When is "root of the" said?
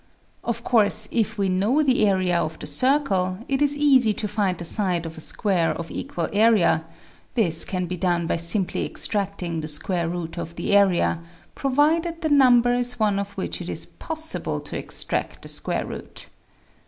10.09-10.73